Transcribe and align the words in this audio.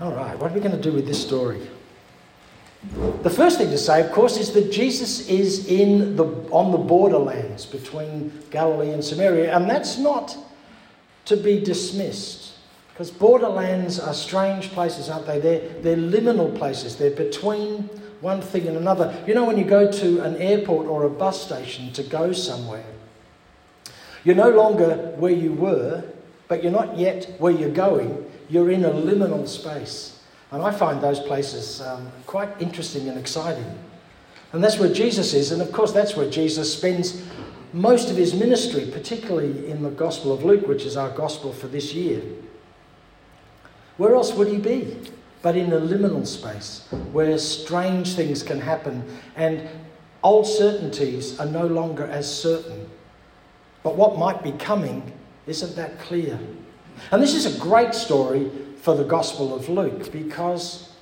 All 0.00 0.12
right, 0.12 0.38
what 0.38 0.50
are 0.50 0.54
we 0.54 0.60
going 0.60 0.74
to 0.74 0.80
do 0.80 0.92
with 0.92 1.06
this 1.06 1.20
story? 1.20 1.60
The 3.22 3.28
first 3.28 3.58
thing 3.58 3.68
to 3.68 3.76
say, 3.76 4.00
of 4.00 4.10
course, 4.12 4.38
is 4.38 4.52
that 4.52 4.72
Jesus 4.72 5.28
is 5.28 5.66
in 5.66 6.16
the, 6.16 6.24
on 6.50 6.72
the 6.72 6.78
borderlands 6.78 7.66
between 7.66 8.32
Galilee 8.50 8.92
and 8.92 9.04
Samaria, 9.04 9.54
and 9.54 9.68
that's 9.68 9.98
not 9.98 10.38
to 11.26 11.36
be 11.36 11.60
dismissed. 11.60 12.54
Because 12.94 13.10
borderlands 13.10 14.00
are 14.00 14.14
strange 14.14 14.70
places, 14.70 15.10
aren't 15.10 15.26
they? 15.26 15.38
They're, 15.38 15.68
they're 15.82 15.96
liminal 15.96 16.56
places, 16.56 16.96
they're 16.96 17.10
between 17.10 17.90
one 18.22 18.40
thing 18.40 18.66
and 18.68 18.78
another. 18.78 19.14
You 19.26 19.34
know, 19.34 19.44
when 19.44 19.58
you 19.58 19.64
go 19.64 19.92
to 19.92 20.20
an 20.20 20.36
airport 20.36 20.86
or 20.86 21.04
a 21.04 21.10
bus 21.10 21.42
station 21.44 21.92
to 21.92 22.02
go 22.02 22.32
somewhere, 22.32 22.86
you're 24.24 24.34
no 24.34 24.50
longer 24.50 24.94
where 25.16 25.32
you 25.32 25.52
were, 25.52 26.04
but 26.48 26.62
you're 26.62 26.72
not 26.72 26.96
yet 26.96 27.34
where 27.38 27.52
you're 27.52 27.68
going. 27.68 28.30
You're 28.50 28.70
in 28.70 28.84
a 28.84 28.90
liminal 28.90 29.48
space. 29.48 30.18
And 30.50 30.62
I 30.62 30.72
find 30.72 31.00
those 31.00 31.20
places 31.20 31.80
um, 31.80 32.10
quite 32.26 32.50
interesting 32.60 33.08
and 33.08 33.16
exciting. 33.16 33.78
And 34.52 34.62
that's 34.62 34.78
where 34.78 34.92
Jesus 34.92 35.32
is. 35.32 35.52
And 35.52 35.62
of 35.62 35.70
course, 35.70 35.92
that's 35.92 36.16
where 36.16 36.28
Jesus 36.28 36.72
spends 36.72 37.22
most 37.72 38.10
of 38.10 38.16
his 38.16 38.34
ministry, 38.34 38.88
particularly 38.92 39.70
in 39.70 39.84
the 39.84 39.90
Gospel 39.90 40.32
of 40.32 40.44
Luke, 40.44 40.66
which 40.66 40.84
is 40.84 40.96
our 40.96 41.10
Gospel 41.10 41.52
for 41.52 41.68
this 41.68 41.94
year. 41.94 42.20
Where 43.96 44.14
else 44.14 44.32
would 44.32 44.48
he 44.48 44.58
be? 44.58 44.96
But 45.42 45.56
in 45.56 45.72
a 45.72 45.80
liminal 45.80 46.26
space 46.26 46.86
where 47.12 47.38
strange 47.38 48.14
things 48.14 48.42
can 48.42 48.60
happen 48.60 49.04
and 49.36 49.68
old 50.22 50.46
certainties 50.46 51.38
are 51.38 51.46
no 51.46 51.66
longer 51.66 52.06
as 52.06 52.32
certain. 52.32 52.90
But 53.82 53.96
what 53.96 54.18
might 54.18 54.42
be 54.42 54.52
coming 54.52 55.12
isn't 55.46 55.76
that 55.76 55.98
clear. 56.00 56.38
And 57.10 57.22
this 57.22 57.34
is 57.34 57.46
a 57.46 57.58
great 57.58 57.94
story 57.94 58.50
for 58.82 58.94
the 58.94 59.04
Gospel 59.04 59.54
of 59.54 59.68
Luke 59.68 60.10
because 60.12 60.92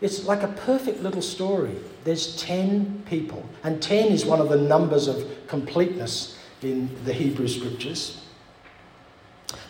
it's 0.00 0.24
like 0.24 0.42
a 0.42 0.48
perfect 0.48 1.02
little 1.02 1.22
story. 1.22 1.76
There's 2.04 2.36
10 2.42 3.04
people, 3.06 3.48
and 3.62 3.82
10 3.82 4.08
is 4.08 4.24
one 4.24 4.40
of 4.40 4.48
the 4.48 4.56
numbers 4.56 5.08
of 5.08 5.24
completeness 5.46 6.38
in 6.62 6.90
the 7.04 7.12
Hebrew 7.12 7.48
scriptures. 7.48 8.22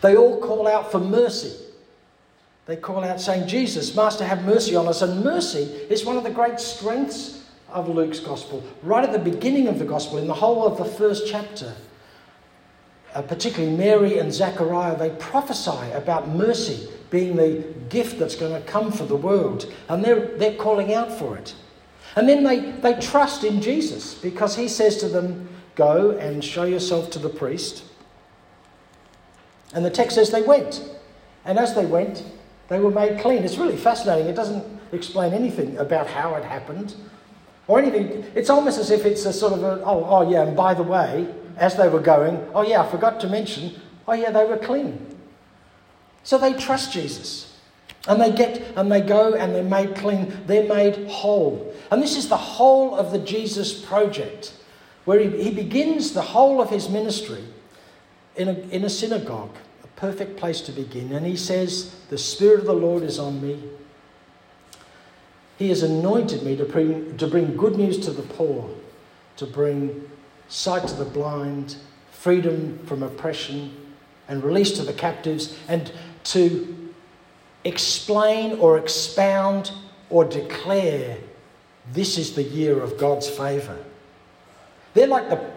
They 0.01 0.15
all 0.15 0.39
call 0.39 0.67
out 0.67 0.91
for 0.91 0.99
mercy. 0.99 1.55
They 2.65 2.75
call 2.75 3.03
out 3.03 3.21
saying, 3.21 3.47
Jesus, 3.47 3.95
Master, 3.95 4.25
have 4.25 4.43
mercy 4.43 4.75
on 4.75 4.87
us. 4.87 5.01
And 5.01 5.23
mercy 5.23 5.63
is 5.89 6.03
one 6.03 6.17
of 6.17 6.23
the 6.23 6.31
great 6.31 6.59
strengths 6.59 7.43
of 7.69 7.89
Luke's 7.89 8.19
gospel. 8.19 8.63
Right 8.81 9.03
at 9.03 9.11
the 9.11 9.19
beginning 9.19 9.67
of 9.67 9.77
the 9.77 9.85
gospel, 9.85 10.17
in 10.17 10.27
the 10.27 10.33
whole 10.33 10.65
of 10.65 10.77
the 10.77 10.85
first 10.85 11.27
chapter, 11.27 11.73
uh, 13.15 13.21
particularly 13.21 13.75
Mary 13.75 14.19
and 14.19 14.31
Zechariah, 14.31 14.97
they 14.97 15.09
prophesy 15.11 15.91
about 15.93 16.27
mercy 16.27 16.89
being 17.09 17.37
the 17.37 17.63
gift 17.89 18.19
that's 18.19 18.35
going 18.35 18.61
to 18.61 18.67
come 18.67 18.91
for 18.91 19.05
the 19.05 19.15
world. 19.15 19.71
And 19.87 20.03
they're, 20.03 20.37
they're 20.37 20.57
calling 20.57 20.93
out 20.93 21.11
for 21.11 21.37
it. 21.37 21.55
And 22.17 22.27
then 22.27 22.43
they, 22.43 22.71
they 22.71 22.99
trust 22.99 23.43
in 23.43 23.61
Jesus 23.61 24.13
because 24.15 24.55
he 24.55 24.67
says 24.67 24.97
to 24.97 25.07
them, 25.07 25.49
Go 25.75 26.11
and 26.11 26.43
show 26.43 26.63
yourself 26.63 27.09
to 27.11 27.19
the 27.19 27.27
priest. 27.27 27.83
And 29.73 29.83
the 29.83 29.89
text 29.89 30.15
says 30.15 30.31
they 30.31 30.41
went. 30.41 30.81
And 31.43 31.59
as 31.59 31.75
they 31.75 31.85
went, 31.85 32.23
they 32.69 32.79
were 32.79 32.91
made 32.91 33.19
clean. 33.19 33.43
It's 33.43 33.57
really 33.57 33.75
fascinating. 33.75 34.27
It 34.27 34.35
doesn't 34.35 34.63
explain 34.93 35.33
anything 35.33 35.77
about 35.77 36.07
how 36.07 36.35
it 36.35 36.45
happened 36.45 36.95
or 37.67 37.79
anything. 37.79 38.23
It's 38.35 38.49
almost 38.49 38.77
as 38.77 38.89
if 38.89 39.05
it's 39.05 39.25
a 39.25 39.33
sort 39.33 39.51
of 39.51 39.63
a, 39.63 39.83
oh, 39.83 40.05
oh 40.07 40.29
yeah, 40.29 40.43
and 40.43 40.55
by 40.55 40.73
the 40.73 40.83
way, 40.83 41.27
as 41.57 41.75
they 41.75 41.87
were 41.87 41.99
going, 41.99 42.45
oh 42.53 42.61
yeah, 42.61 42.81
I 42.81 42.89
forgot 42.89 43.19
to 43.21 43.29
mention, 43.29 43.79
oh 44.07 44.13
yeah, 44.13 44.31
they 44.31 44.45
were 44.45 44.57
clean. 44.57 45.15
So 46.23 46.37
they 46.37 46.53
trust 46.53 46.91
Jesus. 46.91 47.53
And 48.07 48.21
they 48.21 48.31
get 48.31 48.61
and 48.75 48.91
they 48.91 49.01
go 49.01 49.33
and 49.33 49.55
they're 49.55 49.63
made 49.63 49.95
clean, 49.95 50.43
they're 50.45 50.67
made 50.67 51.07
whole. 51.07 51.73
And 51.91 52.01
this 52.01 52.15
is 52.15 52.29
the 52.29 52.37
whole 52.37 52.95
of 52.95 53.11
the 53.11 53.19
Jesus 53.19 53.73
project, 53.73 54.53
where 55.05 55.19
he, 55.19 55.43
he 55.43 55.51
begins 55.51 56.11
the 56.11 56.21
whole 56.21 56.61
of 56.61 56.69
his 56.69 56.89
ministry 56.89 57.43
in 58.35 58.49
a, 58.49 58.53
in 58.69 58.83
a 58.83 58.89
synagogue, 58.89 59.55
a 59.83 59.87
perfect 59.99 60.37
place 60.37 60.61
to 60.61 60.71
begin. 60.71 61.13
And 61.13 61.25
he 61.25 61.35
says, 61.35 61.95
The 62.09 62.17
Spirit 62.17 62.59
of 62.59 62.65
the 62.65 62.73
Lord 62.73 63.01
is 63.01 63.17
on 63.17 63.41
me. 63.41 63.61
He 65.57 65.69
has 65.69 65.83
anointed 65.83 66.43
me 66.43 66.55
to 66.57 66.65
bring, 66.65 67.17
to 67.17 67.27
bring 67.27 67.55
good 67.55 67.77
news 67.77 67.97
to 67.99 68.11
the 68.11 68.23
poor, 68.23 68.69
to 69.37 69.45
bring 69.45 70.09
sight 70.47 70.87
to 70.87 70.95
the 70.95 71.05
blind, 71.05 71.75
freedom 72.11 72.79
from 72.85 73.03
oppression, 73.03 73.75
and 74.27 74.43
release 74.43 74.71
to 74.73 74.83
the 74.83 74.93
captives, 74.93 75.57
and 75.67 75.91
to 76.23 76.91
explain 77.63 78.59
or 78.59 78.77
expound 78.77 79.71
or 80.09 80.25
declare 80.25 81.17
this 81.93 82.17
is 82.17 82.35
the 82.35 82.43
year 82.43 82.81
of 82.81 82.97
God's 82.97 83.29
favour. 83.29 83.77
They're 84.93 85.07
like 85.07 85.29
the 85.29 85.55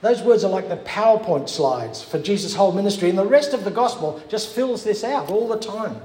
those 0.00 0.22
words 0.22 0.44
are 0.44 0.50
like 0.50 0.68
the 0.68 0.76
PowerPoint 0.76 1.48
slides 1.48 2.02
for 2.02 2.20
Jesus' 2.20 2.54
whole 2.54 2.70
ministry, 2.70 3.08
and 3.08 3.18
the 3.18 3.26
rest 3.26 3.52
of 3.52 3.64
the 3.64 3.70
gospel 3.70 4.22
just 4.28 4.54
fills 4.54 4.84
this 4.84 5.02
out 5.02 5.28
all 5.28 5.48
the 5.48 5.58
time. 5.58 6.00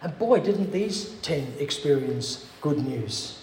And 0.00 0.18
boy, 0.18 0.40
didn't 0.40 0.72
these 0.72 1.10
10 1.20 1.54
experience 1.58 2.48
good 2.60 2.78
news. 2.78 3.38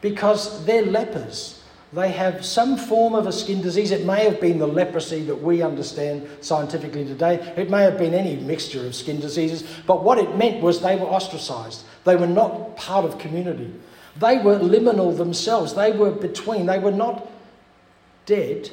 Because 0.00 0.64
they're 0.64 0.84
lepers. 0.84 1.57
They 1.92 2.10
have 2.10 2.44
some 2.44 2.76
form 2.76 3.14
of 3.14 3.26
a 3.26 3.32
skin 3.32 3.62
disease. 3.62 3.92
It 3.92 4.04
may 4.04 4.24
have 4.24 4.40
been 4.40 4.58
the 4.58 4.66
leprosy 4.66 5.22
that 5.22 5.42
we 5.42 5.62
understand 5.62 6.28
scientifically 6.42 7.06
today. 7.06 7.36
It 7.56 7.70
may 7.70 7.82
have 7.82 7.96
been 7.96 8.12
any 8.12 8.36
mixture 8.36 8.86
of 8.86 8.94
skin 8.94 9.20
diseases. 9.20 9.64
But 9.86 10.04
what 10.04 10.18
it 10.18 10.36
meant 10.36 10.62
was 10.62 10.80
they 10.80 10.96
were 10.96 11.06
ostracized. 11.06 11.84
They 12.04 12.14
were 12.14 12.26
not 12.26 12.76
part 12.76 13.06
of 13.06 13.18
community. 13.18 13.72
They 14.20 14.38
were 14.38 14.58
liminal 14.58 15.16
themselves. 15.16 15.74
They 15.74 15.92
were 15.92 16.10
between. 16.10 16.66
They 16.66 16.78
were 16.78 16.92
not 16.92 17.26
dead, 18.26 18.70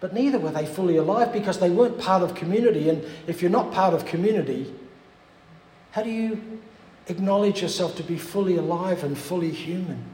but 0.00 0.12
neither 0.12 0.38
were 0.38 0.50
they 0.50 0.66
fully 0.66 0.98
alive 0.98 1.32
because 1.32 1.58
they 1.58 1.70
weren't 1.70 1.98
part 1.98 2.22
of 2.22 2.34
community. 2.34 2.90
And 2.90 3.02
if 3.26 3.40
you're 3.40 3.50
not 3.50 3.72
part 3.72 3.94
of 3.94 4.04
community, 4.04 4.72
how 5.92 6.02
do 6.02 6.10
you 6.10 6.60
acknowledge 7.06 7.62
yourself 7.62 7.96
to 7.96 8.02
be 8.02 8.18
fully 8.18 8.56
alive 8.56 9.02
and 9.02 9.16
fully 9.16 9.50
human? 9.50 10.13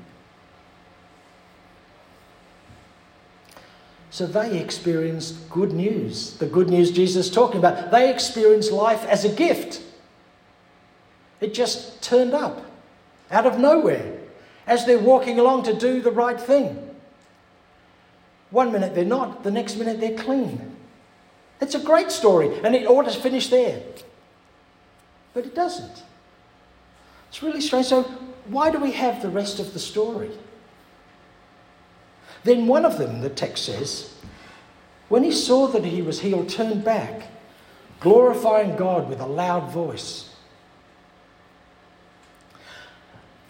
So 4.11 4.27
they 4.27 4.59
experienced 4.59 5.49
good 5.49 5.73
news, 5.73 6.35
the 6.35 6.47
good 6.47 6.69
news 6.69 6.91
Jesus 6.91 7.27
is 7.27 7.33
talking 7.33 7.59
about. 7.59 7.93
They 7.93 8.13
experienced 8.13 8.73
life 8.73 9.05
as 9.05 9.25
a 9.25 9.29
gift. 9.29 9.83
It 11.41 11.55
just 11.55 12.03
turned 12.03 12.35
up 12.35 12.67
out 13.31 13.47
of 13.47 13.59
nowhere 13.59 14.19
as 14.67 14.85
they're 14.85 14.99
walking 14.99 15.39
along 15.39 15.63
to 15.65 15.75
do 15.75 16.01
the 16.03 16.11
right 16.11 16.41
thing. 16.41 16.91
One 18.51 18.73
minute 18.73 18.97
they're 18.97 19.05
not, 19.05 19.45
the 19.45 19.51
next 19.51 19.77
minute 19.77 20.01
they're 20.01 20.19
clean. 20.19 20.77
It's 21.61 21.75
a 21.75 21.81
great 21.81 22.11
story, 22.11 22.59
and 22.65 22.75
it 22.75 22.87
ought 22.87 23.09
to 23.09 23.21
finish 23.21 23.49
there. 23.49 23.83
But 25.35 25.45
it 25.45 25.55
doesn't. 25.55 26.03
It's 27.29 27.43
really 27.43 27.61
strange. 27.61 27.87
So, 27.87 28.03
why 28.47 28.71
do 28.71 28.81
we 28.81 28.93
have 28.93 29.23
the 29.23 29.29
rest 29.29 29.61
of 29.61 29.73
the 29.73 29.79
story? 29.79 30.31
Then 32.45 32.67
one 32.67 32.85
of 32.85 32.99
them, 32.99 33.21
the 33.21 33.31
text 33.31 33.65
says, 33.65 34.15
when 35.09 35.25
he 35.25 35.33
saw 35.33 35.67
that 35.69 35.85
he 35.85 36.03
was 36.03 36.21
healed, 36.21 36.49
turned 36.49 36.85
back, 36.85 37.29
glorifying 37.99 38.77
God 38.77 39.09
with 39.09 39.21
a 39.21 39.27
loud 39.27 39.71
voice. 39.71 40.35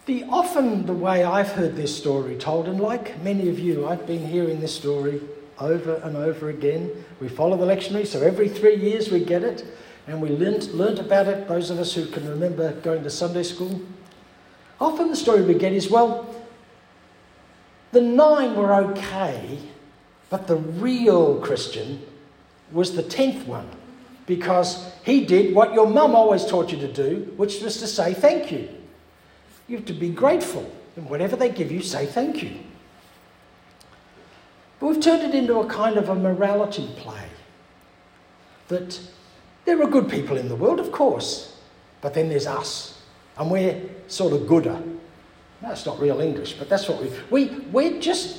The 0.06 0.24
often 0.24 0.86
the 0.86 0.94
way 0.94 1.22
I've 1.22 1.52
heard 1.52 1.76
this 1.76 1.96
story 1.96 2.34
told, 2.36 2.66
and 2.66 2.80
like 2.80 3.22
many 3.22 3.48
of 3.48 3.58
you, 3.58 3.86
I've 3.86 4.06
been 4.06 4.26
hearing 4.26 4.60
this 4.60 4.74
story 4.74 5.20
over 5.58 5.96
and 5.96 6.16
over 6.16 6.48
again. 6.48 6.90
We 7.20 7.28
follow 7.28 7.56
the 7.56 7.66
lectionary, 7.66 8.06
so 8.06 8.22
every 8.22 8.48
three 8.48 8.76
years 8.76 9.10
we 9.10 9.22
get 9.22 9.44
it, 9.44 9.64
and 10.06 10.20
we 10.20 10.30
learnt, 10.30 10.74
learnt 10.74 10.98
about 10.98 11.28
it, 11.28 11.46
those 11.46 11.70
of 11.70 11.78
us 11.78 11.93
who 11.93 12.06
can 12.06 12.28
remember 12.28 12.72
going 12.81 13.04
to 13.04 13.10
Sunday 13.10 13.43
school. 13.43 13.81
Often 14.81 15.10
the 15.10 15.16
story 15.16 15.43
we 15.43 15.54
get 15.54 15.75
is 15.75 15.90
well, 15.90 16.34
the 17.92 18.00
nine 18.00 18.54
were 18.54 18.72
okay, 18.75 19.58
but 20.28 20.46
the 20.46 20.56
real 20.56 21.40
Christian 21.40 22.02
was 22.72 22.94
the 22.94 23.02
tenth 23.02 23.46
one 23.46 23.69
because 24.26 24.92
he 25.04 25.25
did 25.25 25.54
what 25.54 25.75
your 25.75 25.88
mum 25.88 26.14
always 26.14 26.46
taught 26.46 26.70
you 26.70 26.78
to 26.78 26.92
do, 26.92 27.32
which 27.37 27.60
was 27.60 27.78
to 27.78 27.87
say 27.87 28.14
thank 28.14 28.52
you. 28.52 28.69
You 29.66 29.76
have 29.76 29.87
to 29.87 29.92
be 29.92 30.10
grateful. 30.10 30.70
And 30.96 31.08
whatever 31.08 31.37
they 31.37 31.48
give 31.48 31.72
you, 31.72 31.82
say 31.82 32.06
thank 32.06 32.42
you. 32.42 32.52
But 34.78 34.86
we've 34.86 35.00
turned 35.00 35.22
it 35.22 35.34
into 35.34 35.58
a 35.58 35.66
kind 35.66 35.96
of 35.96 36.08
a 36.08 36.14
morality 36.14 36.88
play. 36.96 37.25
That 38.69 39.00
there 39.64 39.82
are 39.82 39.86
good 39.86 40.08
people 40.08 40.36
in 40.36 40.48
the 40.48 40.56
world, 40.56 40.81
of 40.81 40.93
course, 40.93 41.56
but 42.00 42.14
then 42.14 42.28
there's 42.28 42.46
us. 42.46 43.02
And 43.36 43.50
we're 43.50 43.81
sort 44.08 44.32
of 44.32 44.46
gooder. 44.46 44.81
That's 45.62 45.84
not 45.84 46.00
real 46.00 46.20
English, 46.20 46.54
but 46.54 46.68
that's 46.68 46.88
what 46.88 47.02
we, 47.02 47.10
we, 47.30 47.58
we're 47.66 48.00
just, 48.00 48.38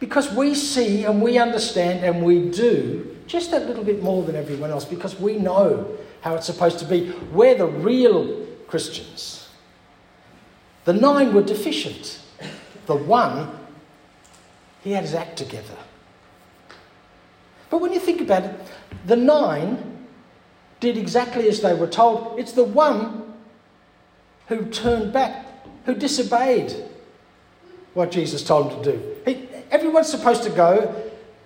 because 0.00 0.32
we 0.32 0.54
see 0.54 1.04
and 1.04 1.22
we 1.22 1.38
understand 1.38 2.04
and 2.04 2.24
we 2.24 2.50
do 2.50 3.16
just 3.26 3.52
a 3.52 3.58
little 3.58 3.84
bit 3.84 4.02
more 4.02 4.22
than 4.22 4.36
everyone 4.36 4.70
else, 4.70 4.84
because 4.84 5.18
we 5.18 5.38
know 5.38 5.96
how 6.20 6.34
it's 6.34 6.46
supposed 6.46 6.78
to 6.80 6.84
be. 6.84 7.12
We're 7.32 7.54
the 7.54 7.66
real 7.66 8.46
Christians. 8.66 9.48
The 10.84 10.92
nine 10.92 11.34
were 11.34 11.42
deficient. 11.42 12.20
The 12.86 12.96
one, 12.96 13.50
he 14.82 14.92
had 14.92 15.04
his 15.04 15.14
act 15.14 15.36
together. 15.36 15.76
But 17.70 17.82
when 17.82 17.92
you 17.92 18.00
think 18.00 18.22
about 18.22 18.44
it, 18.44 18.54
the 19.06 19.16
nine 19.16 20.06
did 20.80 20.96
exactly 20.96 21.48
as 21.48 21.60
they 21.60 21.74
were 21.74 21.86
told. 21.86 22.38
It's 22.38 22.52
the 22.52 22.64
one 22.64 23.34
who 24.46 24.64
turned 24.66 25.12
back, 25.12 25.46
who 25.88 25.94
disobeyed 25.94 26.70
what 27.94 28.10
Jesus 28.10 28.44
told 28.44 28.70
him 28.70 28.82
to 28.82 28.92
do. 28.92 29.16
He, 29.24 29.48
everyone's 29.70 30.10
supposed 30.10 30.42
to 30.42 30.50
go, 30.50 30.94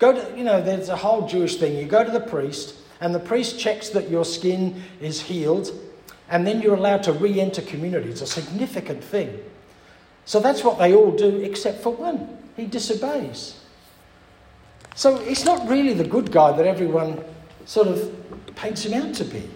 go 0.01 0.13
to, 0.13 0.37
you 0.37 0.43
know, 0.43 0.61
there's 0.61 0.89
a 0.89 0.97
whole 0.97 1.29
Jewish 1.29 1.59
thing. 1.59 1.79
You 1.79 1.85
go 1.85 2.03
to 2.03 2.11
the 2.11 2.19
priest, 2.19 2.75
and 3.01 3.15
the 3.15 3.21
priest 3.21 3.61
checks 3.61 3.91
that 3.91 4.11
your 4.11 4.25
skin 4.25 4.83
is 5.01 5.21
healed, 5.21 5.71
and 6.29 6.45
then 6.45 6.61
you're 6.61 6.75
allowed 6.75 7.05
to 7.05 7.13
re 7.13 7.41
enter 7.41 7.63
community. 7.63 8.11
It's 8.11 8.21
a 8.21 8.27
significant 8.27 9.05
thing. 9.05 9.39
So 10.25 10.41
that's 10.41 10.65
what 10.65 10.77
they 10.77 10.93
all 10.93 11.13
do, 11.13 11.37
except 11.43 11.81
for 11.81 11.91
one. 11.95 12.37
He 12.57 12.67
disobeys. 12.67 13.61
So 14.97 15.19
he's 15.19 15.45
not 15.45 15.69
really 15.69 15.95
the 15.95 16.09
good 16.09 16.33
guy 16.33 16.51
that 16.51 16.67
everyone 16.67 17.23
sort 17.65 17.87
of 17.87 18.13
paints 18.57 18.85
him 18.85 19.01
out 19.01 19.15
to 19.15 19.25
be. 19.25 19.49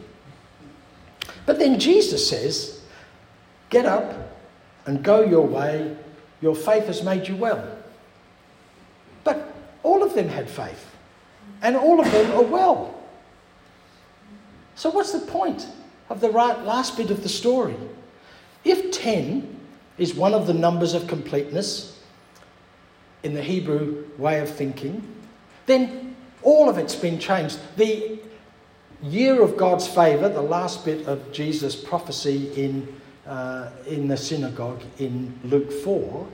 But 1.45 1.59
then 1.59 1.81
Jesus 1.81 2.29
says, 2.29 2.83
Get 3.69 3.85
up 3.85 4.26
and 4.87 5.03
go 5.03 5.21
your 5.23 5.47
way. 5.47 5.97
Your 6.41 6.55
faith 6.55 6.87
has 6.87 7.03
made 7.03 7.29
you 7.29 7.37
well. 7.37 7.67
But 9.25 9.55
all 9.83 10.03
of 10.03 10.15
them 10.15 10.29
had 10.29 10.49
faith, 10.49 10.95
and 11.63 11.77
all 11.77 12.01
of 12.01 12.11
them 12.11 12.33
are 12.33 12.45
well. 12.45 12.95
So, 14.75 14.91
what's 14.91 15.13
the 15.13 15.21
point 15.21 15.67
of 16.11 16.21
the 16.21 16.31
right 16.31 16.63
last 16.63 16.97
bit 16.97 17.11
of 17.11 17.23
the 17.23 17.29
story? 17.29 17.77
If 18.65 18.93
10 18.93 19.59
is 19.99 20.15
one 20.15 20.35
of 20.35 20.47
the 20.47 20.55
numbers 20.55 20.95
of 20.95 21.07
completeness 21.07 22.03
in 23.23 23.35
the 23.35 23.43
Hebrew 23.43 24.05
way 24.19 24.41
of 24.41 24.51
thinking, 24.51 25.07
then 25.67 26.17
all 26.43 26.69
of 26.69 26.79
it's 26.79 26.95
been 26.95 27.19
changed. 27.19 27.59
The 27.77 28.19
year 29.03 29.43
of 29.43 29.57
God's 29.57 29.87
favour, 29.89 30.29
the 30.29 30.43
last 30.43 30.85
bit 30.85 31.07
of 31.07 31.33
Jesus' 31.33 31.75
prophecy 31.75 32.53
in, 32.55 33.01
uh, 33.27 33.71
in 33.87 34.09
the 34.09 34.17
synagogue 34.17 34.83
in 34.99 35.39
Luke 35.45 35.73
4, 35.73 36.27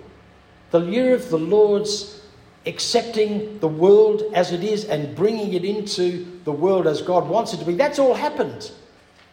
the 0.70 0.80
year 0.80 1.14
of 1.14 1.28
the 1.30 1.38
Lord's 1.38 2.22
accepting 2.66 3.58
the 3.58 3.68
world 3.68 4.22
as 4.34 4.52
it 4.52 4.62
is 4.62 4.84
and 4.84 5.14
bringing 5.16 5.52
it 5.54 5.64
into 5.64 6.40
the 6.44 6.52
world 6.52 6.86
as 6.86 7.02
God 7.02 7.28
wants 7.28 7.52
it 7.52 7.58
to 7.58 7.64
be, 7.64 7.74
that's 7.74 7.98
all 7.98 8.14
happened. 8.14 8.70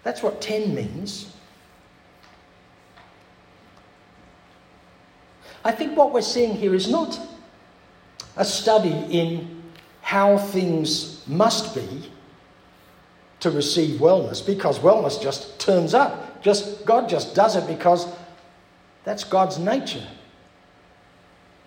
That's 0.04 0.24
what 0.24 0.42
10 0.42 0.74
means. 0.74 1.36
I 5.64 5.72
think 5.72 5.98
what 5.98 6.14
we're 6.14 6.22
seeing 6.22 6.56
here 6.56 6.74
is 6.74 6.90
not 6.90 7.20
a 8.38 8.46
study 8.46 9.06
in 9.10 9.62
how 10.02 10.38
things 10.38 11.28
must 11.28 11.76
be 11.76 12.10
to 13.42 13.52
receive 13.52 14.00
wellness 14.00 14.46
because 14.46 14.80
wellness 14.80 15.22
just 15.22 15.60
turns 15.60 15.94
up. 15.94 16.29
Just 16.42 16.86
God 16.86 17.10
just 17.10 17.36
does 17.36 17.56
it 17.56 17.68
because 17.68 18.08
that's 19.04 19.24
God's 19.24 19.58
nature. 19.60 20.06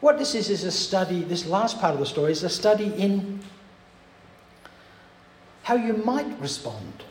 What 0.01 0.19
this 0.19 0.35
is 0.35 0.51
is 0.51 0.65
a 0.65 0.71
study, 0.71 1.23
this 1.23 1.47
last 1.47 1.79
part 1.79 1.95
of 1.95 2.01
the 2.01 2.07
story 2.07 2.33
is 2.33 2.43
a 2.43 2.49
study 2.49 2.93
in 2.95 3.41
how 5.63 5.77
you 5.77 5.95
might 5.95 6.41
respond. 6.41 7.05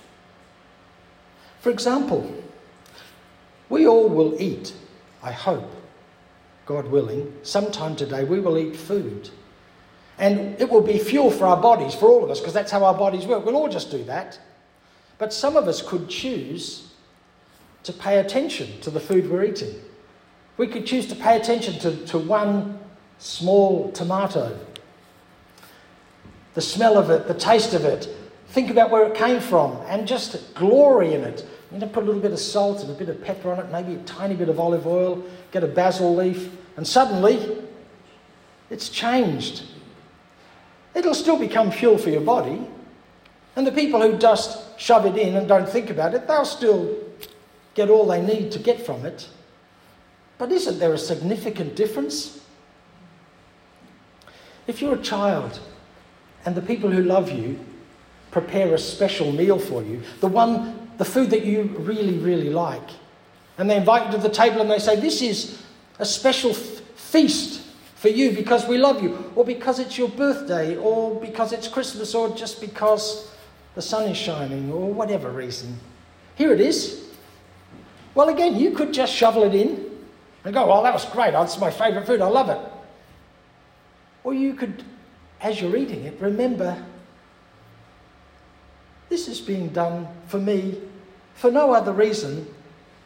For 1.62 1.70
example, 1.70 2.30
we 3.70 3.88
all 3.88 4.10
will 4.10 4.42
eat, 4.42 4.74
I 5.24 5.32
hope, 5.32 5.72
God 6.66 6.88
willing, 6.88 7.34
sometime 7.44 7.96
today 7.96 8.26
we 8.26 8.40
will 8.40 8.58
eat 8.58 8.76
food. 8.76 9.30
And 10.18 10.60
it 10.60 10.70
will 10.70 10.82
be 10.82 11.00
fuel 11.00 11.32
for 11.32 11.46
our 11.46 11.62
bodies, 11.62 11.96
for 11.96 12.10
all 12.10 12.24
of 12.24 12.30
us, 12.30 12.40
because 12.40 12.54
that's 12.54 12.72
how 12.72 12.84
our 12.84 12.94
bodies 12.94 13.26
work. 13.26 13.46
We'll 13.46 13.56
all 13.56 13.70
just 13.70 13.90
do 13.90 14.04
that. 14.04 14.40
But 15.18 15.34
some 15.34 15.56
of 15.56 15.68
us 15.68 15.82
could 15.82 16.10
choose 16.10 16.91
to 17.84 17.94
pay 17.94 18.20
attention 18.20 18.80
to 18.82 18.90
the 18.90 19.00
food 19.00 19.30
we're 19.30 19.44
eating. 19.44 19.74
We 20.58 20.68
could 20.68 20.86
choose 20.86 21.08
to 21.08 21.16
pay 21.16 21.38
attention 21.38 21.80
to, 21.80 22.06
to 22.08 22.20
one 22.20 22.80
small 23.18 23.92
tomato, 23.92 24.60
the 26.54 26.62
smell 26.62 26.98
of 26.98 27.10
it, 27.10 27.28
the 27.28 27.34
taste 27.34 27.74
of 27.74 27.86
it, 27.86 28.10
think 28.50 28.70
about 28.70 28.92
where 28.92 29.08
it 29.08 29.16
came 29.16 29.40
from, 29.40 29.78
and 29.88 30.08
just 30.08 30.54
glory 30.54 31.14
in 31.14 31.24
it. 31.24 31.48
You 31.72 31.80
know, 31.80 31.88
put 31.88 32.04
a 32.04 32.06
little 32.06 32.22
bit 32.22 32.34
of 32.34 32.40
salt 32.40 32.82
and 32.82 32.92
a 32.92 32.94
bit 32.94 33.08
of 33.08 33.24
pepper 33.24 33.52
on 33.52 33.60
it, 33.60 33.72
maybe 33.72 33.96
a 33.96 34.04
tiny 34.04 34.36
bit 34.36 34.50
of 34.50 34.60
olive 34.60 34.86
oil, 34.86 35.24
get 35.52 35.64
a 35.64 35.68
basil 35.68 36.14
leaf, 36.14 36.50
and 36.76 36.86
suddenly 36.86 37.58
it's 38.70 38.90
changed. 38.90 39.64
It'll 40.94 41.14
still 41.14 41.38
become 41.38 41.72
fuel 41.72 41.98
for 41.98 42.10
your 42.10 42.22
body. 42.22 42.68
And 43.56 43.68
the 43.68 43.72
people 43.72 44.02
who 44.02 44.18
just 44.18 44.80
shove 44.80 45.06
it 45.06 45.18
in 45.18 45.36
and 45.36 45.48
don't 45.48 45.68
think 45.68 45.90
about 45.90 46.14
it, 46.14 46.28
they'll 46.28 46.46
still 46.46 46.98
get 47.74 47.90
all 47.90 48.06
they 48.06 48.22
need 48.22 48.52
to 48.52 48.60
get 48.60 48.86
from 48.86 49.06
it. 49.06 49.28
But 50.38 50.52
isn't 50.52 50.80
there 50.80 50.94
a 50.94 50.98
significant 50.98 51.76
difference? 51.76 52.42
If 54.68 54.82
you're 54.82 54.96
a 54.96 55.02
child 55.02 55.60
and 56.46 56.56
the 56.56 56.62
people 56.62 56.90
who 56.90 57.04
love 57.04 57.32
you 57.32 57.60
prepare 58.32 58.74
a 58.74 58.78
special 58.80 59.32
meal 59.32 59.60
for 59.60 59.84
you, 59.84 60.02
the 60.20 60.28
one, 60.28 60.90
the 60.98 61.06
food 61.06 61.30
that 61.32 61.46
you 61.46 61.64
really, 61.80 62.18
really 62.18 62.50
like, 62.50 62.90
and 63.58 63.70
they 63.70 63.78
invite 63.78 64.08
you 64.08 64.12
to 64.14 64.18
the 64.18 64.30
table 64.30 64.62
and 64.62 64.72
they 64.72 64.80
say, 64.80 65.00
This 65.00 65.22
is 65.22 65.62
a 66.00 66.06
special 66.06 66.52
f- 66.52 66.58
feast 66.96 67.62
for 67.96 68.10
you 68.10 68.32
because 68.32 68.66
we 68.66 68.78
love 68.78 69.04
you, 69.04 69.32
or 69.36 69.46
because 69.46 69.78
it's 69.78 69.98
your 69.98 70.10
birthday, 70.10 70.76
or 70.78 71.20
because 71.22 71.54
it's 71.54 71.68
Christmas, 71.68 72.16
or 72.16 72.36
just 72.36 72.60
because 72.60 73.32
the 73.76 73.82
sun 73.82 74.10
is 74.10 74.18
shining, 74.18 74.72
or 74.72 74.92
whatever 74.92 75.30
reason. 75.30 75.80
Here 76.36 76.52
it 76.52 76.60
is. 76.60 77.11
Well, 78.14 78.30
again, 78.30 78.56
you 78.58 78.72
could 78.72 78.94
just 78.94 79.14
shovel 79.14 79.44
it 79.44 79.56
in 79.56 79.90
and 80.44 80.54
go, 80.54 80.68
Well, 80.68 80.84
that 80.84 80.94
was 80.94 81.06
great. 81.06 81.32
That's 81.32 81.60
my 81.60 81.72
favourite 81.72 82.06
food. 82.06 82.22
I 82.22 82.28
love 82.28 82.50
it. 82.50 82.60
Or 84.24 84.34
you 84.34 84.54
could, 84.54 84.84
as 85.40 85.62
you're 85.62 85.76
eating 85.76 86.04
it, 86.04 86.20
remember 86.20 86.84
this 89.10 89.28
is 89.28 89.42
being 89.42 89.70
done 89.70 90.08
for 90.28 90.40
me 90.40 90.80
for 91.36 91.52
no 91.52 91.74
other 91.74 91.92
reason 91.92 92.48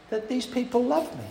that 0.10 0.30
these 0.30 0.46
people 0.46 0.84
love 0.84 1.12
me. 1.18 1.26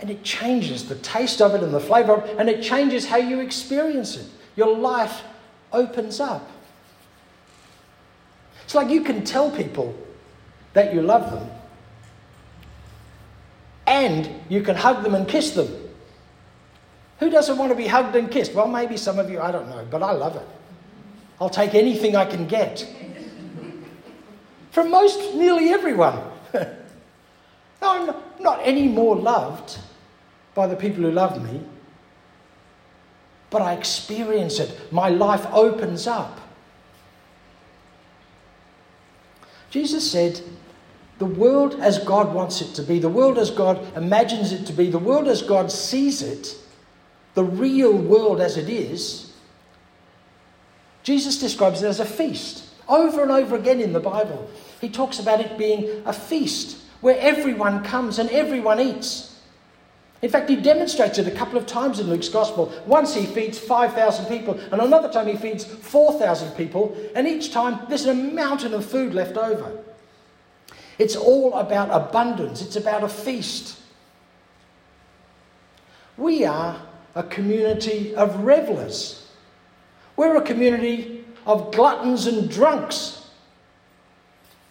And 0.00 0.10
it 0.10 0.24
changes 0.24 0.88
the 0.88 0.96
taste 0.96 1.40
of 1.40 1.54
it 1.54 1.62
and 1.62 1.72
the 1.72 1.80
flavour 1.80 2.14
of 2.14 2.28
it, 2.28 2.36
and 2.38 2.48
it 2.48 2.62
changes 2.62 3.06
how 3.06 3.16
you 3.18 3.40
experience 3.40 4.16
it. 4.16 4.26
Your 4.56 4.76
life 4.76 5.22
opens 5.72 6.18
up. 6.20 6.50
It's 8.64 8.74
like 8.74 8.90
you 8.90 9.02
can 9.02 9.24
tell 9.24 9.50
people 9.50 9.94
that 10.72 10.92
you 10.92 11.02
love 11.02 11.30
them, 11.30 11.48
and 13.86 14.28
you 14.48 14.62
can 14.62 14.76
hug 14.76 15.02
them 15.02 15.14
and 15.14 15.28
kiss 15.28 15.52
them. 15.52 15.68
Who 17.20 17.30
doesn't 17.30 17.56
want 17.56 17.70
to 17.70 17.76
be 17.76 17.86
hugged 17.86 18.14
and 18.16 18.30
kissed? 18.30 18.54
Well, 18.54 18.68
maybe 18.68 18.96
some 18.96 19.18
of 19.18 19.30
you, 19.30 19.40
I 19.40 19.50
don't 19.50 19.68
know, 19.68 19.86
but 19.90 20.02
I 20.02 20.12
love 20.12 20.36
it. 20.36 20.46
I'll 21.40 21.50
take 21.50 21.74
anything 21.74 22.16
I 22.16 22.24
can 22.24 22.46
get. 22.46 22.86
From 24.70 24.90
most, 24.90 25.34
nearly 25.34 25.70
everyone. 25.70 26.20
I'm 27.82 28.14
not 28.40 28.60
any 28.62 28.88
more 28.88 29.16
loved 29.16 29.78
by 30.54 30.66
the 30.66 30.76
people 30.76 31.02
who 31.02 31.10
love 31.10 31.42
me, 31.42 31.60
but 33.50 33.62
I 33.62 33.74
experience 33.74 34.58
it. 34.58 34.92
My 34.92 35.08
life 35.08 35.46
opens 35.52 36.06
up. 36.06 36.40
Jesus 39.70 40.10
said, 40.10 40.40
the 41.18 41.26
world 41.26 41.80
as 41.80 41.98
God 42.00 42.34
wants 42.34 42.60
it 42.60 42.74
to 42.74 42.82
be, 42.82 42.98
the 42.98 43.08
world 43.08 43.38
as 43.38 43.50
God 43.50 43.80
imagines 43.96 44.52
it 44.52 44.66
to 44.66 44.72
be, 44.72 44.90
the 44.90 44.98
world 44.98 45.28
as 45.28 45.42
God 45.42 45.72
sees 45.72 46.22
it, 46.22 46.56
the 47.34 47.44
real 47.44 47.92
world 47.92 48.40
as 48.40 48.56
it 48.56 48.68
is, 48.68 49.32
Jesus 51.02 51.38
describes 51.38 51.82
it 51.82 51.86
as 51.86 52.00
a 52.00 52.04
feast. 52.04 52.64
Over 52.88 53.22
and 53.22 53.30
over 53.30 53.56
again 53.56 53.80
in 53.80 53.92
the 53.92 54.00
Bible, 54.00 54.48
he 54.80 54.88
talks 54.88 55.18
about 55.18 55.40
it 55.40 55.56
being 55.56 56.02
a 56.04 56.12
feast 56.12 56.78
where 57.00 57.18
everyone 57.18 57.84
comes 57.84 58.18
and 58.18 58.28
everyone 58.30 58.80
eats. 58.80 59.40
In 60.22 60.30
fact, 60.30 60.48
he 60.48 60.56
demonstrates 60.56 61.18
it 61.18 61.28
a 61.28 61.30
couple 61.30 61.58
of 61.58 61.66
times 61.66 62.00
in 62.00 62.08
Luke's 62.08 62.28
Gospel. 62.28 62.72
Once 62.86 63.14
he 63.14 63.26
feeds 63.26 63.58
5,000 63.58 64.26
people, 64.26 64.58
and 64.72 64.80
another 64.80 65.10
time 65.10 65.26
he 65.26 65.36
feeds 65.36 65.64
4,000 65.64 66.52
people, 66.56 66.96
and 67.14 67.28
each 67.28 67.52
time 67.52 67.86
there's 67.88 68.06
a 68.06 68.14
mountain 68.14 68.74
of 68.74 68.84
food 68.84 69.14
left 69.14 69.36
over. 69.36 69.78
It's 70.98 71.16
all 71.16 71.54
about 71.54 71.90
abundance, 71.90 72.62
it's 72.62 72.76
about 72.76 73.04
a 73.04 73.08
feast. 73.08 73.78
We 76.16 76.44
are 76.44 76.80
a 77.14 77.22
community 77.22 78.14
of 78.14 78.40
revelers. 78.40 79.28
We're 80.16 80.36
a 80.36 80.42
community 80.42 81.24
of 81.44 81.72
gluttons 81.72 82.26
and 82.26 82.50
drunks. 82.50 83.22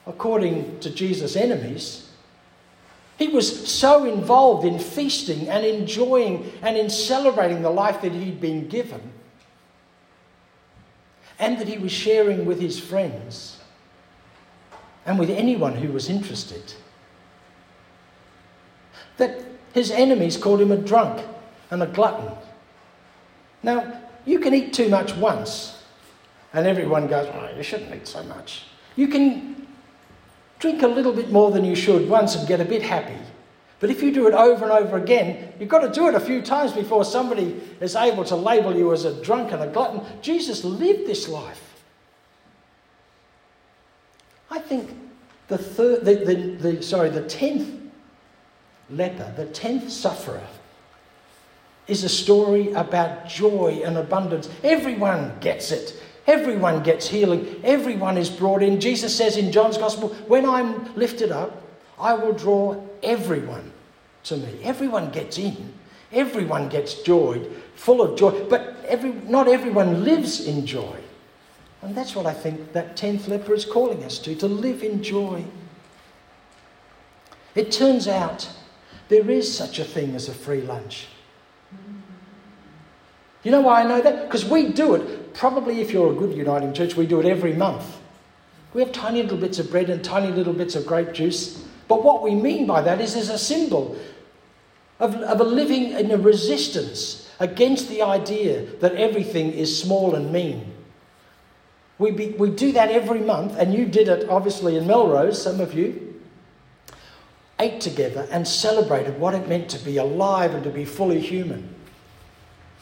according 0.08 0.80
to 0.82 0.90
Jesus' 0.92 1.36
enemies. 1.36 2.08
He 3.18 3.28
was 3.30 3.68
so 3.68 4.06
involved 4.06 4.66
in 4.66 4.78
feasting 4.78 5.48
and 5.50 5.66
enjoying 5.66 6.52
and 6.62 6.78
in 6.78 6.90
celebrating 6.90 7.62
the 7.62 7.70
life 7.70 8.02
that 8.02 8.12
he'd 8.12 8.42
been 8.42 8.68
given 8.68 9.02
and 11.40 11.58
that 11.60 11.68
he 11.68 11.78
was 11.78 11.92
sharing 11.92 12.46
with 12.46 12.60
his 12.60 12.80
friends 12.80 13.58
and 15.06 15.20
with 15.20 15.30
anyone 15.30 15.76
who 15.76 15.92
was 15.92 16.10
interested. 16.10 16.74
That 19.18 19.46
his 19.74 19.92
enemies 19.92 20.38
called 20.38 20.62
him 20.62 20.72
a 20.72 20.78
drunk 20.78 21.26
and 21.70 21.84
a 21.84 21.88
glutton. 21.88 22.32
Now, 23.64 24.02
you 24.26 24.40
can 24.40 24.54
eat 24.54 24.74
too 24.74 24.90
much 24.90 25.16
once, 25.16 25.84
and 26.54 26.66
everyone 26.66 27.08
goes, 27.08 27.28
oh, 27.34 27.50
you 27.56 27.64
shouldn't 27.64 27.94
eat 27.94 28.08
so 28.08 28.24
much. 28.24 28.64
You 28.96 29.08
can 29.08 29.68
drink 30.60 30.82
a 30.82 30.88
little 30.88 31.14
bit 31.14 31.32
more 31.32 31.52
than 31.52 31.66
you 31.66 31.76
should 31.76 32.10
once 32.10 32.36
and 32.36 32.48
get 32.48 32.62
a 32.62 32.66
bit 32.66 32.82
happy. 32.82 33.18
But 33.80 33.90
if 33.90 34.02
you 34.02 34.12
do 34.12 34.28
it 34.28 34.34
over 34.34 34.64
and 34.64 34.72
over 34.72 34.98
again, 34.98 35.54
you've 35.60 35.70
got 35.70 35.80
to 35.80 35.92
do 35.92 36.08
it 36.08 36.16
a 36.16 36.20
few 36.20 36.42
times 36.42 36.72
before 36.72 37.04
somebody 37.04 37.62
is 37.82 37.96
able 37.96 38.24
to 38.26 38.36
label 38.36 38.76
you 38.76 38.94
as 38.94 39.06
a 39.06 39.22
drunk 39.22 39.52
and 39.52 39.62
a 39.62 39.68
glutton. 39.68 40.02
Jesus 40.22 40.64
lived 40.64 41.06
this 41.06 41.28
life. 41.28 41.65
I 44.56 44.60
think 44.60 44.90
the 45.50 45.58
third, 45.58 46.06
the, 46.06 46.16
the, 46.16 46.36
the 46.76 46.82
sorry, 46.82 47.10
the 47.10 47.28
tenth 47.28 47.70
leper, 48.90 49.34
the 49.36 49.48
tenth 49.48 49.92
sufferer, 49.92 50.48
is 51.88 52.06
a 52.06 52.10
story 52.10 52.72
about 52.72 53.28
joy 53.28 53.82
and 53.84 53.98
abundance. 53.98 54.50
Everyone 54.64 55.34
gets 55.42 55.72
it. 55.72 56.02
Everyone 56.26 56.82
gets 56.82 57.06
healing. 57.08 57.60
Everyone 57.64 58.18
is 58.18 58.30
brought 58.30 58.64
in. 58.64 58.80
Jesus 58.80 59.16
says 59.16 59.36
in 59.36 59.52
John's 59.52 59.78
Gospel, 59.78 60.10
When 60.28 60.46
I'm 60.46 60.96
lifted 60.96 61.32
up, 61.32 61.62
I 62.00 62.14
will 62.14 62.34
draw 62.34 62.82
everyone 63.04 63.74
to 64.24 64.38
me. 64.38 64.60
Everyone 64.64 65.12
gets 65.12 65.38
in. 65.38 65.74
Everyone 66.14 66.70
gets 66.70 67.04
joy, 67.04 67.46
full 67.76 68.02
of 68.02 68.18
joy. 68.18 68.46
But 68.50 68.78
every, 68.88 69.12
not 69.12 69.50
everyone 69.50 70.06
lives 70.06 70.48
in 70.48 70.66
joy. 70.66 71.02
And 71.86 71.96
that's 71.96 72.16
what 72.16 72.26
I 72.26 72.34
think 72.34 72.74
that 72.74 72.98
tenth 72.98 73.28
leper 73.28 73.54
is 73.54 73.64
calling 73.64 74.04
us 74.04 74.18
to, 74.20 74.34
to 74.36 74.48
live 74.48 74.82
in 74.82 75.04
joy. 75.04 75.46
It 77.54 77.72
turns 77.72 78.08
out 78.08 78.50
there 79.08 79.30
is 79.30 79.56
such 79.56 79.78
a 79.78 79.84
thing 79.84 80.16
as 80.16 80.28
a 80.28 80.34
free 80.34 80.62
lunch. 80.62 81.06
You 83.44 83.52
know 83.52 83.62
why 83.62 83.84
I 83.84 83.88
know 83.88 84.02
that? 84.02 84.24
Because 84.24 84.44
we 84.44 84.70
do 84.70 84.96
it. 84.96 85.36
Probably 85.36 85.80
if 85.80 85.92
you're 85.92 86.12
a 86.12 86.16
good 86.16 86.36
Uniting 86.36 86.74
Church, 86.74 86.96
we 86.96 87.06
do 87.06 87.20
it 87.20 87.28
every 87.28 87.54
month. 87.54 87.86
We 88.74 88.82
have 88.82 88.92
tiny 88.92 89.22
little 89.22 89.38
bits 89.38 89.60
of 89.60 89.70
bread 89.70 89.92
and 89.92 90.04
tiny 90.04 90.32
little 90.32 90.54
bits 90.54 90.76
of 90.76 90.88
grape 90.88 91.14
juice. 91.14 91.64
But 91.88 92.04
what 92.04 92.24
we 92.24 92.34
mean 92.34 92.66
by 92.66 92.82
that 92.82 93.00
is 93.00 93.16
as 93.16 93.30
a 93.30 93.38
symbol 93.38 93.96
of, 95.00 95.14
of 95.18 95.40
a 95.40 95.44
living 95.44 95.92
in 95.92 96.10
a 96.10 96.18
resistance 96.18 97.30
against 97.40 97.90
the 97.90 98.02
idea 98.02 98.66
that 98.78 98.96
everything 98.96 99.52
is 99.52 99.80
small 99.80 100.16
and 100.16 100.34
mean. 100.34 100.75
We, 101.98 102.12
be, 102.12 102.30
we 102.32 102.50
do 102.50 102.72
that 102.74 102.92
every 102.92 103.22
month, 103.22 103.56
and 103.58 103.74
you 103.74 103.86
did 103.86 104.08
it 104.08 104.30
obviously 104.30 104.78
in 104.78 104.86
Melrose, 104.86 105.42
some 105.42 105.60
of 105.62 105.74
you 105.74 106.06
ate 107.60 107.80
together 107.80 108.28
and 108.32 108.46
celebrated 108.46 109.18
what 109.18 109.34
it 109.34 109.48
meant 109.48 109.70
to 109.70 109.80
be 109.80 109.98
alive 109.98 110.54
and 110.54 110.64
to 110.64 110.70
be 110.70 110.84
fully 110.84 111.22
human. 111.22 111.74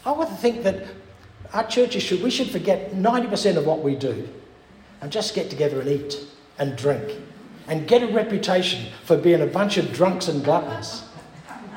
I 0.05 0.13
to 0.13 0.25
think 0.25 0.63
that 0.63 0.83
our 1.53 1.65
churches 1.67 2.01
should, 2.01 2.23
we 2.23 2.31
should 2.31 2.49
forget 2.49 2.91
90% 2.91 3.57
of 3.57 3.65
what 3.65 3.83
we 3.83 3.95
do 3.95 4.27
and 5.01 5.11
just 5.11 5.35
get 5.35 5.49
together 5.49 5.79
and 5.79 5.89
eat 5.89 6.17
and 6.57 6.75
drink 6.75 7.19
and 7.67 7.87
get 7.87 8.01
a 8.03 8.07
reputation 8.07 8.91
for 9.05 9.15
being 9.15 9.41
a 9.41 9.45
bunch 9.45 9.77
of 9.77 9.93
drunks 9.93 10.27
and 10.27 10.43
gluttons. 10.43 11.03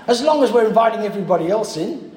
As 0.07 0.23
long 0.23 0.43
as 0.43 0.51
we're 0.51 0.67
inviting 0.67 1.03
everybody 1.03 1.49
else 1.49 1.77
in. 1.77 2.17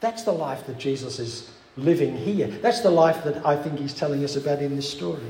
That's 0.00 0.22
the 0.22 0.32
life 0.32 0.66
that 0.66 0.78
Jesus 0.78 1.18
is 1.18 1.50
living 1.78 2.16
here. 2.16 2.48
That's 2.48 2.80
the 2.80 2.90
life 2.90 3.22
that 3.24 3.44
I 3.46 3.56
think 3.56 3.78
he's 3.78 3.94
telling 3.94 4.24
us 4.24 4.36
about 4.36 4.60
in 4.60 4.76
this 4.76 4.90
story. 4.90 5.20